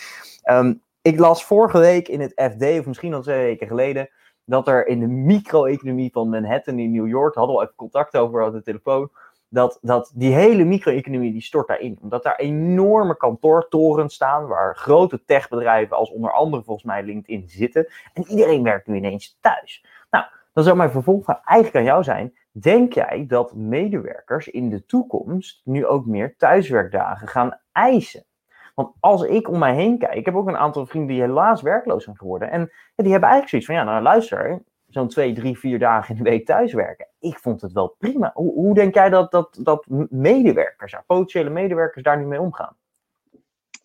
[0.51, 4.09] Um, ik las vorige week in het FD, of misschien al twee weken geleden,
[4.45, 8.17] dat er in de micro-economie van Manhattan in New York, hadden we al even contact
[8.17, 9.09] over op de telefoon,
[9.55, 11.97] dat, dat die hele micro-economie die stort daarin.
[12.01, 17.87] Omdat daar enorme kantoortorens staan waar grote techbedrijven als onder andere volgens mij LinkedIn zitten.
[18.13, 19.85] En iedereen werkt nu ineens thuis.
[20.09, 22.33] Nou, dan zou mijn vervolgvraag eigenlijk aan jou zijn.
[22.51, 28.25] Denk jij dat medewerkers in de toekomst nu ook meer thuiswerkdagen gaan eisen?
[28.73, 31.61] Want als ik om mij heen kijk, ik heb ook een aantal vrienden die helaas
[31.61, 32.51] werkloos zijn geworden.
[32.51, 36.23] En die hebben eigenlijk zoiets van, ja, nou luister, zo'n twee, drie, vier dagen in
[36.23, 37.07] de week thuiswerken.
[37.25, 38.31] Ik vond het wel prima.
[38.33, 42.77] Hoe, hoe denk jij dat, dat, dat medewerkers, potentiële medewerkers daar nu mee omgaan?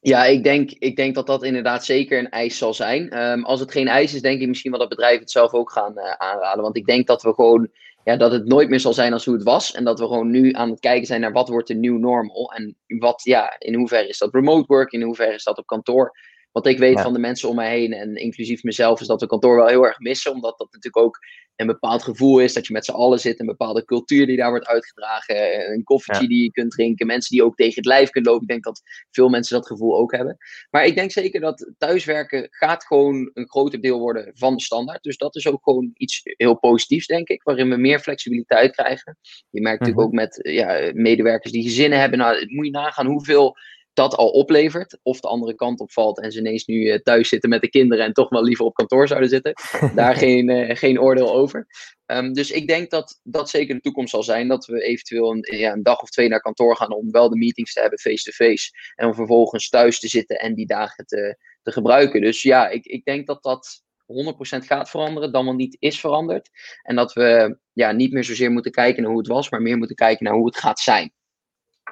[0.00, 3.22] Ja, ik denk, ik denk dat dat inderdaad zeker een eis zal zijn.
[3.22, 5.70] Um, als het geen eis is, denk ik misschien wel dat bedrijven het zelf ook
[5.70, 6.62] gaan uh, aanraden.
[6.62, 7.68] Want ik denk dat we gewoon
[8.05, 9.74] ja, dat het nooit meer zal zijn als hoe het was.
[9.74, 12.53] En dat we gewoon nu aan het kijken zijn naar wat wordt de new normal.
[12.53, 16.12] En wat, ja, in hoeverre is dat remote work, in hoeverre is dat op kantoor.
[16.52, 19.26] Wat ik weet van de mensen om mij heen en inclusief mezelf, is dat we
[19.26, 20.32] kantoor wel heel erg missen.
[20.32, 21.18] Omdat dat natuurlijk ook
[21.56, 23.40] een bepaald gevoel is dat je met z'n allen zit.
[23.40, 25.70] Een bepaalde cultuur die daar wordt uitgedragen.
[25.72, 27.06] Een koffietje die je kunt drinken.
[27.06, 28.46] Mensen die ook tegen het lijf kunnen lopen.
[28.46, 30.36] Ik denk dat veel mensen dat gevoel ook hebben.
[30.70, 35.02] Maar ik denk zeker dat thuiswerken gaat gewoon een groter deel worden van de standaard.
[35.02, 37.42] Dus dat is ook gewoon iets heel positiefs, denk ik.
[37.42, 39.18] Waarin we meer flexibiliteit krijgen.
[39.50, 40.20] Je merkt natuurlijk mhm.
[40.20, 42.18] ook met ja, medewerkers die gezinnen hebben.
[42.18, 43.56] Nou, moet je nagaan hoeveel
[43.92, 44.98] dat al oplevert.
[45.03, 47.68] Of de andere kant op valt en ze ineens nu eh, thuis zitten met de
[47.68, 49.53] kinderen en toch wel liever op kantoor zouden zitten.
[49.94, 51.66] Daar geen, uh, geen oordeel over.
[52.07, 54.48] Um, dus ik denk dat dat zeker de toekomst zal zijn.
[54.48, 57.37] Dat we eventueel een, ja, een dag of twee naar kantoor gaan om wel de
[57.37, 58.70] meetings te hebben face-to-face.
[58.94, 62.20] en om vervolgens thuis te zitten en die dagen te, te gebruiken.
[62.20, 66.50] Dus ja, ik, ik denk dat dat 100% gaat veranderen, dan wel niet is veranderd.
[66.83, 69.79] En dat we ja, niet meer zozeer moeten kijken naar hoe het was, maar meer
[69.79, 71.12] moeten kijken naar hoe het gaat zijn.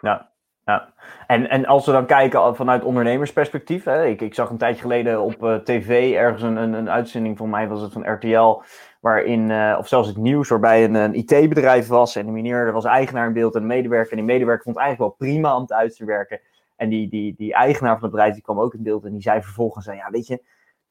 [0.01, 0.28] Ja,
[0.69, 0.93] ja,
[1.27, 3.85] en, en als we dan kijken vanuit ondernemersperspectief.
[3.85, 7.51] Hè, ik, ik zag een tijdje geleden op uh, tv ergens een, een, uitzending, van
[7.51, 8.63] mij was het van RTL,
[9.01, 12.17] waarin, uh, of zelfs het nieuws, waarbij een, een IT-bedrijf was.
[12.17, 14.11] En de meneer er was eigenaar in beeld en een medewerker.
[14.11, 16.41] En die medewerker vond het eigenlijk wel prima om thuis te werken.
[16.77, 19.23] En die, die, die eigenaar van het bedrijf die kwam ook in beeld en die
[19.23, 20.37] zei vervolgens: Ja, weet je,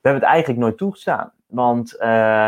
[0.02, 1.32] we hebben het eigenlijk nooit toegestaan.
[1.48, 2.08] Want uh,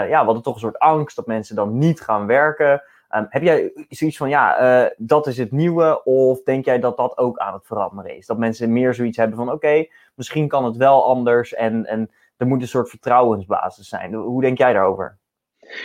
[0.10, 2.82] ja, we hadden toch een soort angst dat mensen dan niet gaan werken.
[3.16, 6.04] Um, heb jij zoiets van, ja, uh, dat is het nieuwe?
[6.04, 8.26] Of denk jij dat dat ook aan het veranderen is?
[8.26, 12.48] Dat mensen meer zoiets hebben van, oké, misschien kan het wel anders en, en er
[12.48, 14.14] moet een soort vertrouwensbasis zijn.
[14.14, 15.18] Hoe denk jij daarover?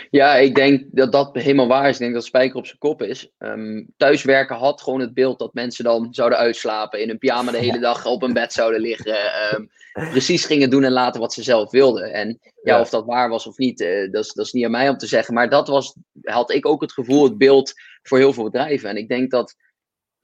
[0.09, 1.93] Ja, ik denk dat dat helemaal waar is.
[1.93, 3.31] Ik denk dat spijker op zijn kop is.
[3.39, 7.57] Um, thuiswerken had gewoon het beeld dat mensen dan zouden uitslapen, in een pyjama de
[7.57, 9.17] hele dag op een bed zouden liggen,
[9.53, 12.13] um, precies gingen doen en laten wat ze zelf wilden.
[12.13, 14.71] En ja, of dat waar was of niet, uh, dat, is, dat is niet aan
[14.71, 15.33] mij om te zeggen.
[15.33, 18.89] Maar dat was, had ik ook het gevoel, het beeld voor heel veel bedrijven.
[18.89, 19.55] En ik denk dat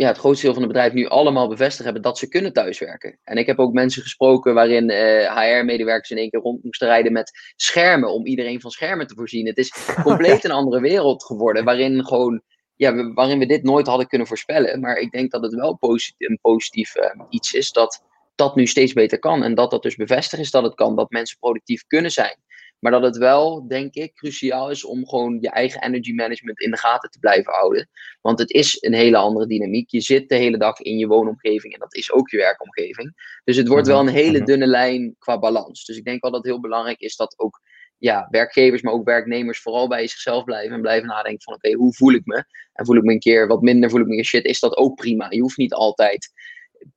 [0.01, 3.19] ja, het grootste deel van de bedrijven nu allemaal bevestigd hebben dat ze kunnen thuiswerken.
[3.23, 4.89] En ik heb ook mensen gesproken waarin
[5.29, 9.15] HR-medewerkers eh, in één keer rond moesten rijden met schermen om iedereen van schermen te
[9.15, 9.45] voorzien.
[9.45, 9.69] Het is
[10.03, 12.41] compleet een andere wereld geworden waarin gewoon
[12.75, 14.79] ja, we, waarin we dit nooit hadden kunnen voorspellen.
[14.79, 18.03] Maar ik denk dat het wel positief, een positief uh, iets is dat
[18.35, 19.43] dat nu steeds beter kan.
[19.43, 22.37] En dat dat dus bevestigd is dat het kan, dat mensen productief kunnen zijn.
[22.81, 26.71] Maar dat het wel, denk ik, cruciaal is om gewoon je eigen energy management in
[26.71, 27.89] de gaten te blijven houden.
[28.21, 29.89] Want het is een hele andere dynamiek.
[29.89, 33.39] Je zit de hele dag in je woonomgeving en dat is ook je werkomgeving.
[33.43, 34.45] Dus het wordt mhm, wel een hele mhm.
[34.45, 35.85] dunne lijn qua balans.
[35.85, 37.61] Dus ik denk wel dat het heel belangrijk is dat ook
[37.97, 41.93] ja, werkgevers, maar ook werknemers vooral bij zichzelf blijven en blijven nadenken van oké, hoe
[41.93, 42.43] voel ik me?
[42.73, 44.77] En voel ik me een keer wat minder, voel ik me een shit, is dat
[44.77, 45.27] ook prima.
[45.29, 46.31] Je hoeft niet altijd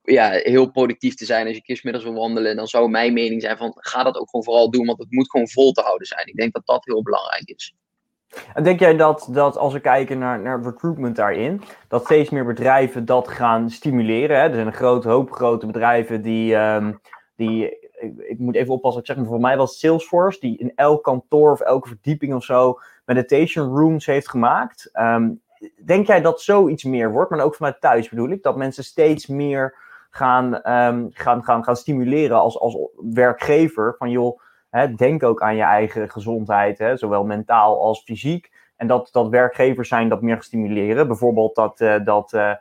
[0.03, 2.55] ja, heel productief te zijn als je kistmiddags wil wandelen.
[2.55, 5.29] Dan zou mijn mening zijn van ga dat ook gewoon vooral doen, want het moet
[5.29, 6.27] gewoon vol te houden zijn.
[6.27, 7.75] Ik denk dat dat heel belangrijk is.
[8.53, 12.45] En denk jij dat, dat als we kijken naar, naar recruitment daarin, dat steeds meer
[12.45, 14.37] bedrijven dat gaan stimuleren?
[14.37, 14.47] Hè?
[14.47, 16.99] Er zijn een grote hoop grote bedrijven die, um,
[17.35, 17.77] die
[18.27, 21.51] ik, moet even oppassen, ik zeg maar, voor mij was Salesforce, die in elk kantoor
[21.51, 24.89] of elke verdieping of zo meditation rooms heeft gemaakt.
[24.93, 25.41] Um,
[25.85, 29.27] denk jij dat zoiets meer wordt, maar ook vanuit thuis bedoel ik, dat mensen steeds
[29.27, 29.75] meer
[30.09, 32.77] gaan, um, gaan, gaan, gaan stimuleren als, als
[33.13, 38.51] werkgever van joh, hè, denk ook aan je eigen gezondheid, hè, zowel mentaal als fysiek.
[38.75, 41.07] En dat, dat werkgevers zijn dat meer stimuleren.
[41.07, 42.51] Bijvoorbeeld dat, uh, dat uh,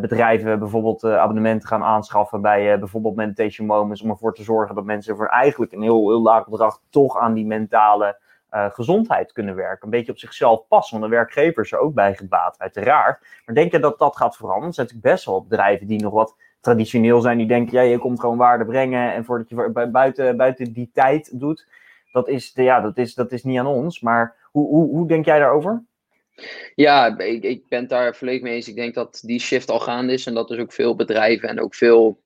[0.00, 4.02] bedrijven bijvoorbeeld abonnementen gaan aanschaffen bij bijvoorbeeld Meditation Moments.
[4.02, 7.34] Om ervoor te zorgen dat mensen voor eigenlijk een heel, heel laag bedrag toch aan
[7.34, 8.18] die mentale
[8.50, 9.84] gezondheid kunnen werken.
[9.84, 13.26] Een beetje op zichzelf passen, want de werkgevers er ook bij gebaat, uiteraard.
[13.44, 14.68] Maar denk je dat dat gaat veranderen?
[14.68, 17.98] Er zijn natuurlijk best wel bedrijven die nog wat traditioneel zijn, die denken, ja, je
[17.98, 21.66] komt gewoon waarde brengen en voordat je buiten, buiten die tijd doet,
[22.12, 24.00] dat is, ja, dat, is, dat is niet aan ons.
[24.00, 25.82] Maar hoe, hoe, hoe denk jij daarover?
[26.74, 28.68] Ja, ik, ik ben het daar volledig mee eens.
[28.68, 31.60] Ik denk dat die shift al gaande is en dat dus ook veel bedrijven en
[31.60, 32.20] ook veel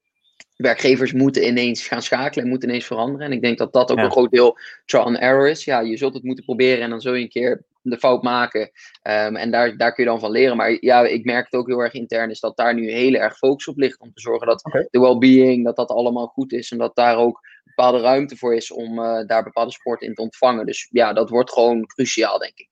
[0.56, 3.26] werkgevers moeten ineens gaan schakelen en moeten ineens veranderen.
[3.26, 5.64] En ik denk dat dat ook een groot deel trial and error is.
[5.64, 8.60] Ja, je zult het moeten proberen en dan zul je een keer de fout maken.
[9.02, 10.56] Um, en daar, daar kun je dan van leren.
[10.56, 13.36] Maar ja, ik merk het ook heel erg intern, is dat daar nu heel erg
[13.36, 14.00] focus op ligt.
[14.00, 16.70] Om te zorgen dat de well-being, dat dat allemaal goed is.
[16.70, 20.22] En dat daar ook bepaalde ruimte voor is om uh, daar bepaalde sporten in te
[20.22, 20.66] ontvangen.
[20.66, 22.68] Dus ja, dat wordt gewoon cruciaal, denk ik.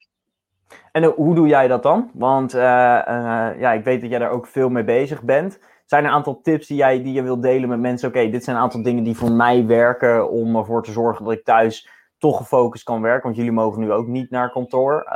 [0.92, 2.11] En uh, hoe doe jij dat dan?
[2.14, 5.59] Want uh, ja, ik weet dat jij daar ook veel mee bezig bent.
[5.93, 8.09] Zijn er een aantal tips die, jij, die je wilt delen met mensen?
[8.09, 11.33] Oké, dit zijn een aantal dingen die voor mij werken om ervoor te zorgen dat
[11.33, 13.23] ik thuis toch gefocust kan werken.
[13.23, 15.05] Want jullie mogen nu ook niet naar kantoor.
[15.07, 15.13] Uh,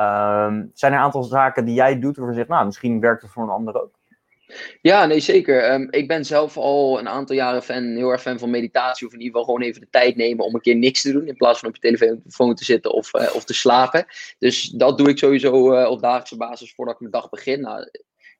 [0.74, 3.30] zijn er een aantal zaken die jij doet waarvan je zegt, nou, misschien werkt het
[3.30, 3.90] voor een ander ook?
[4.80, 5.72] Ja, nee, zeker.
[5.72, 9.06] Um, ik ben zelf al een aantal jaren fan, heel erg fan van meditatie.
[9.06, 11.26] Of in ieder geval gewoon even de tijd nemen om een keer niks te doen.
[11.26, 14.06] In plaats van op je telefoon te zitten of, uh, of te slapen.
[14.38, 17.60] Dus dat doe ik sowieso uh, op dagelijkse basis voordat ik mijn dag begin.
[17.60, 17.88] Nou,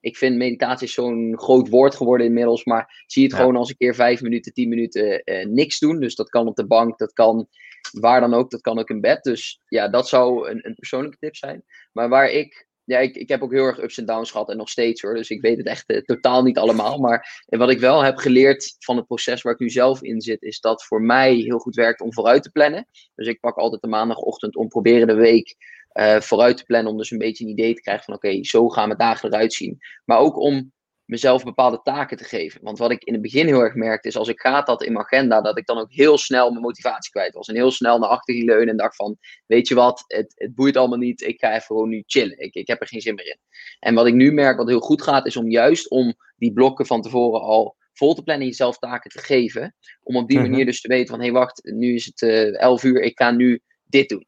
[0.01, 2.65] ik vind meditatie zo'n groot woord geworden inmiddels.
[2.65, 6.01] Maar zie het gewoon als een keer vijf minuten, tien minuten uh, niks doen.
[6.01, 7.49] Dus dat kan op de bank, dat kan
[7.93, 8.51] waar dan ook.
[8.51, 9.23] Dat kan ook in bed.
[9.23, 11.65] Dus ja, dat zou een, een persoonlijke tip zijn.
[11.93, 14.57] Maar waar ik ja, ik, ik heb ook heel erg ups en downs gehad en
[14.57, 15.15] nog steeds hoor.
[15.15, 16.99] Dus ik weet het echt uh, totaal niet allemaal.
[16.99, 20.43] Maar wat ik wel heb geleerd van het proces waar ik nu zelf in zit,
[20.43, 22.87] is dat voor mij heel goed werkt om vooruit te plannen.
[23.15, 25.57] Dus ik pak altijd de maandagochtend om proberen de week
[25.99, 26.93] uh, vooruit te plannen.
[26.93, 29.53] Om dus een beetje een idee te krijgen van oké, zo gaan mijn dagen eruit
[29.53, 29.79] zien.
[30.05, 30.73] Maar ook om
[31.07, 32.61] mezelf bepaalde taken te geven.
[32.63, 34.93] Want wat ik in het begin heel erg merkte, is als ik gaat dat in
[34.93, 37.49] mijn agenda, dat ik dan ook heel snel mijn motivatie kwijt was.
[37.49, 40.55] En heel snel naar achter ging leunen en dacht van, weet je wat, het, het
[40.55, 42.39] boeit allemaal niet, ik ga even gewoon nu chillen.
[42.39, 43.39] Ik, ik heb er geen zin meer in.
[43.79, 46.87] En wat ik nu merk, wat heel goed gaat, is om juist om die blokken
[46.87, 49.75] van tevoren al vol te plannen, jezelf taken te geven.
[50.03, 50.51] Om op die mhm.
[50.51, 53.03] manier dus te weten van, hé hey, wacht, nu is het uh, eh, 11 uur,
[53.03, 54.27] ik ga nu dit doen.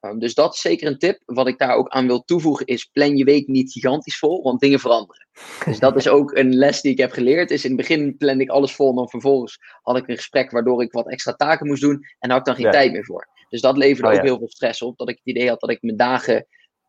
[0.00, 1.22] Ehm, dus dat is zeker een tip.
[1.24, 4.60] Wat ik daar ook aan wil toevoegen is, plan je week niet gigantisch vol, want
[4.60, 5.26] dingen veranderen.
[5.64, 7.50] Dus dat is ook een les die ik heb geleerd.
[7.50, 10.50] Is in het begin plande ik alles vol en dan vervolgens had ik een gesprek
[10.50, 13.28] waardoor ik wat extra taken moest doen en had ik dan geen tijd meer voor.
[13.48, 15.70] Dus dat leverde oh, ook heel veel stress op, dat ik het idee had dat
[15.70, 16.46] ik mijn dagen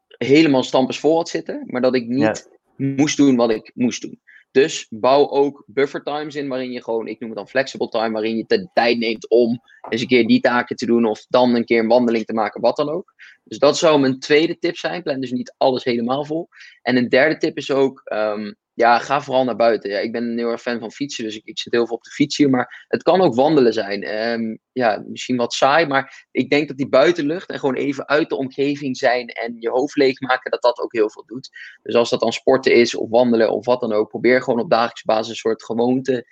[0.07, 4.21] helemaal stampers vol had zitten, maar dat ik niet moest doen wat ik moest doen.
[4.51, 8.11] Dus bouw ook buffer times in waarin je gewoon, ik noem het dan flexible time,
[8.11, 11.55] waarin je de tijd neemt om eens een keer die taken te doen of dan
[11.55, 13.13] een keer een wandeling te maken, wat dan ook.
[13.43, 15.03] Dus dat zou mijn tweede tip zijn.
[15.03, 16.47] Plan dus niet alles helemaal vol.
[16.81, 19.89] En een derde tip is ook, um, ja, ga vooral naar buiten.
[19.89, 21.95] Ja, ik ben een heel erg fan van fietsen, dus ik, ik zit heel veel
[21.95, 22.49] op de fiets hier.
[22.49, 24.31] Maar het kan ook wandelen zijn.
[24.31, 28.29] Um, ja, misschien wat saai, maar ik denk dat die buitenlucht en gewoon even uit
[28.29, 31.49] de omgeving zijn en je hoofd leegmaken, dat dat ook heel veel doet.
[31.83, 34.69] Dus als dat dan sporten is of wandelen of wat dan ook, probeer gewoon op
[34.69, 36.27] dagelijkse basis een soort gewoonte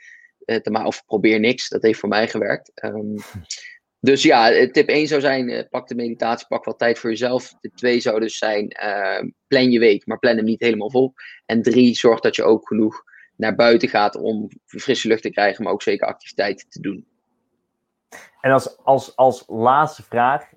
[0.45, 0.88] uh, te maken.
[0.88, 2.71] Of probeer niks, dat heeft voor mij gewerkt.
[2.83, 3.15] Um,
[3.99, 7.10] dus ja, eh, tip 1 zou zijn, uh, pak de meditatie, pak wat tijd voor
[7.10, 7.53] jezelf.
[7.62, 11.13] Tip 2 zou dus zijn, uh, plan je week, maar plan hem niet helemaal vol.
[11.45, 13.03] En 3, zorg dat je ook genoeg
[13.36, 17.07] naar buiten gaat om frisse lucht te krijgen, maar ook zeker activiteiten te doen.
[18.41, 20.49] En als, als, als laatste vraag,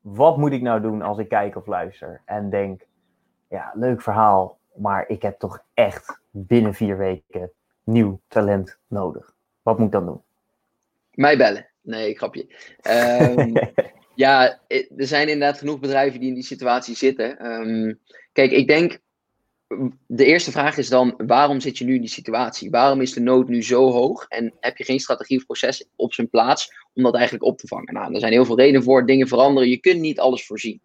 [0.00, 2.86] wat moet ik nou doen als ik kijk of luister en denk,
[3.48, 7.52] ja, leuk verhaal, maar ik heb toch echt binnen vier weken
[7.84, 9.34] nieuw talent nodig.
[9.62, 10.22] Wat moet ik dan doen?
[11.10, 11.69] Mij bellen.
[11.82, 12.46] Nee, grapje.
[13.36, 13.52] Um,
[14.24, 17.46] ja, er zijn inderdaad genoeg bedrijven die in die situatie zitten.
[17.46, 17.98] Um,
[18.32, 18.98] kijk, ik denk,
[20.06, 22.70] de eerste vraag is dan, waarom zit je nu in die situatie?
[22.70, 26.14] Waarom is de nood nu zo hoog en heb je geen strategie of proces op
[26.14, 27.94] zijn plaats om dat eigenlijk op te vangen?
[27.94, 30.80] Nou, er zijn heel veel redenen voor, dingen veranderen, je kunt niet alles voorzien.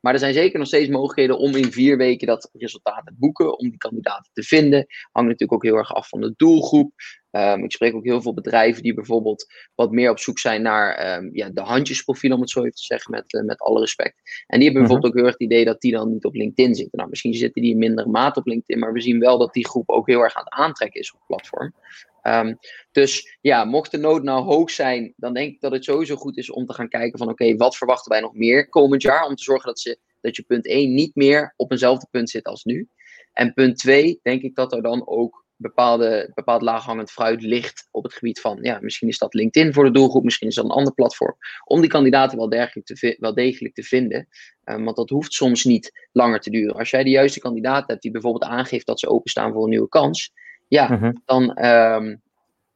[0.00, 3.58] Maar er zijn zeker nog steeds mogelijkheden om in vier weken dat resultaat te boeken,
[3.58, 4.86] om die kandidaten te vinden.
[5.12, 6.92] Hangt natuurlijk ook heel erg af van de doelgroep.
[7.30, 11.18] Um, ik spreek ook heel veel bedrijven die bijvoorbeeld wat meer op zoek zijn naar
[11.18, 14.14] um, ja, de handjesprofiel, om het zo even te zeggen, met, uh, met alle respect.
[14.46, 14.72] En die hebben mhm.
[14.72, 16.98] bijvoorbeeld ook heel erg het idee dat die dan niet op LinkedIn zitten.
[16.98, 19.68] Nou, misschien zitten die in mindere mate op LinkedIn, maar we zien wel dat die
[19.68, 21.74] groep ook heel erg aan het aantrekken is op het platform.
[22.22, 22.58] Um,
[22.92, 26.36] dus ja, mocht de nood nou hoog zijn, dan denk ik dat het sowieso goed
[26.36, 29.26] is om te gaan kijken van oké, wat verwachten wij nog meer komend jaar?
[29.26, 32.44] Om te zorgen dat, ze, dat je punt 1 niet meer op eenzelfde punt zit
[32.44, 32.88] als nu.
[33.32, 38.02] En punt 2, denk ik dat er dan ook bepaalde, bepaald laaghangend fruit ligt op
[38.02, 40.70] het gebied van, ja, misschien is dat LinkedIn voor de doelgroep, misschien is dat een
[40.70, 44.28] ander platform, om die kandidaten wel, te, wel degelijk te vinden.
[44.64, 46.74] Um, want dat hoeft soms niet langer te duren.
[46.74, 49.88] Als jij de juiste kandidaat hebt die bijvoorbeeld aangeeft dat ze openstaan voor een nieuwe
[49.88, 50.32] kans,
[50.70, 51.12] ja, mhm.
[51.24, 52.20] dan um,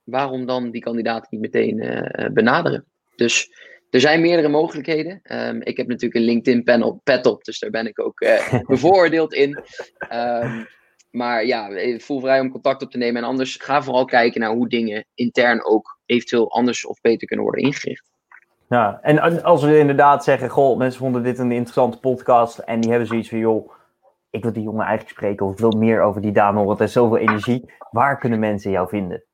[0.05, 2.85] waarom dan die kandidaat niet meteen uh, benaderen?
[3.17, 3.51] Dus
[3.91, 5.21] er zijn meerdere mogelijkheden.
[5.23, 8.61] Ehm, ik heb natuurlijk een LinkedIn panel pet op, dus daar ben ik ook uh,
[8.67, 9.63] bevooroordeeld in.
[10.13, 10.67] Um,
[11.11, 13.23] maar ja, voel vrij om contact op te nemen.
[13.23, 17.45] En anders ga vooral kijken naar hoe dingen intern ook eventueel anders of beter kunnen
[17.45, 18.13] worden ingericht.
[18.69, 22.91] Ja, en als we inderdaad zeggen, goh, mensen vonden dit een interessante podcast en die
[22.91, 23.71] hebben zoiets van, joh,
[24.35, 26.87] ik wil die jongen eigenlijk spreken of ik wil meer over die dame horen, het
[26.87, 27.73] is zoveel energie.
[27.91, 29.25] Waar kunnen mensen jou vinden?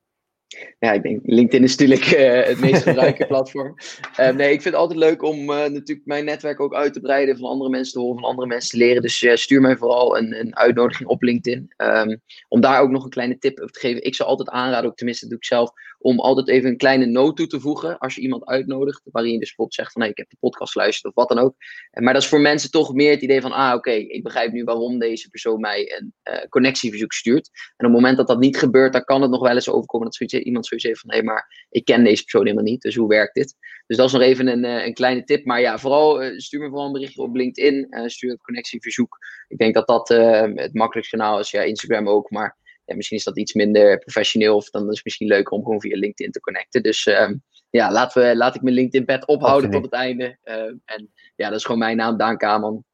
[0.79, 3.75] Ja, ik denk LinkedIn is natuurlijk uh, het meest gebruikte platform.
[4.21, 7.01] Uh, nee, ik vind het altijd leuk om uh, natuurlijk mijn netwerk ook uit te
[7.01, 9.03] breiden, van andere mensen te horen, van andere mensen te leren.
[9.03, 11.75] Dus stuur mij vooral een, een uitnodiging op LinkedIn.
[11.77, 14.05] Um, om daar ook nog een kleine tip op te geven.
[14.05, 17.07] Ik zou altijd aanraden, ook tenminste dat doe ik zelf, om altijd even een kleine
[17.07, 20.17] noot toe te voegen als je iemand uitnodigt, waarin je dus zegt van hey, ik
[20.17, 21.55] heb de podcast geluisterd of wat dan ook.
[21.91, 24.65] Maar dat is voor mensen toch meer het idee van, ah oké, ik begrijp nu
[24.65, 26.15] waarom deze persoon mij een
[26.49, 27.51] connectieverzoek stuurt.
[27.77, 30.07] En op het moment dat dat niet gebeurt, dan kan het nog wel eens overkomen
[30.07, 32.95] dat zoiets iemand zoiets heeft van hé, maar ik ken deze persoon helemaal niet, dus
[32.95, 33.57] hoe werkt dit?
[33.87, 35.45] Dus dat is nog even een, eh, een kleine tip.
[35.45, 39.19] Maar ja, vooral uh, stuur me vooral een berichtje op LinkedIn, stuur een connectieverzoek.
[39.49, 41.51] Ik denk dat dat het makkelijkste kanaal is.
[41.51, 42.57] Ja, Instagram ook, maar
[42.90, 45.81] ja, misschien is dat iets minder professioneel of dan is het misschien leuker om gewoon
[45.81, 46.83] via LinkedIn te connecten.
[46.83, 47.35] Dus ehm,
[47.70, 50.38] ja, laten we, laat ik mijn LinkedIn-pad ophouden tot het einde.
[50.85, 52.85] en ja, dat is gewoon mijn naam, Daan Kaman.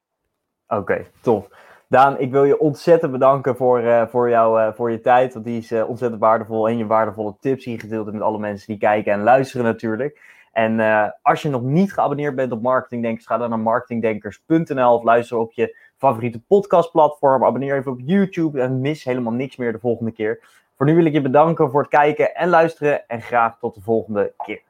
[0.66, 1.48] Oké, tof.
[1.88, 5.32] Daan, ik wil je ontzettend bedanken voor, uh, voor, jou, uh, voor je tijd.
[5.32, 6.68] Want die is uh, ontzettend waardevol.
[6.68, 10.34] En je waardevolle tips je gedeeld hebt met alle mensen die kijken en luisteren natuurlijk.
[10.52, 10.80] En
[11.22, 15.52] als je nog niet geabonneerd bent op Marketingdenkers, ga dan naar marketingdenkers.nl of luister op
[15.52, 17.44] je favoriete podcastplatform.
[17.44, 20.40] Abonneer even op YouTube en mis helemaal niks meer de volgende keer.
[20.76, 23.08] Voor nu wil ik je bedanken voor het kijken en luisteren.
[23.08, 24.62] En graag tot de volgende keer.